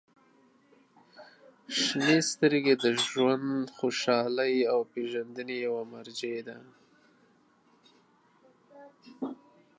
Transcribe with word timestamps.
•شنې 1.81 2.15
سترګې 2.31 2.73
د 2.83 2.85
ژوند 3.05 3.65
خوشحالۍ 3.77 4.55
او 4.71 4.79
پېژندنې 4.93 5.55
یوه 5.65 5.83
مرجع 5.93 6.37
ده. 6.47 6.57